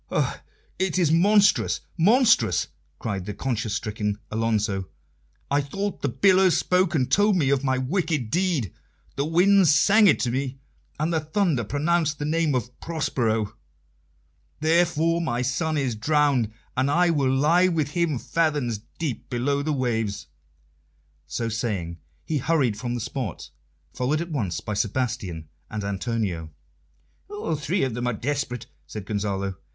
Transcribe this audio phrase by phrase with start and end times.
[0.09, 0.39] "Oh,
[0.79, 4.87] it is monstrous, monstrous!" cried the conscience stricken Alonso.
[5.51, 8.73] "I thought the billows spoke and told me of my wicked deed,
[9.15, 10.57] the winds sang it to me,
[10.99, 13.53] and the thunder pronounced the name of 'Prospero.'
[14.59, 19.71] Therefore my son is drowned, and I will lie with him fathoms deep below the
[19.71, 20.25] waves."
[21.27, 23.51] So saying, he hurried from the spot,
[23.93, 26.49] followed at once by Sebastian and Antonio.
[27.29, 29.57] "All three of them are desperate," said Gonzalo.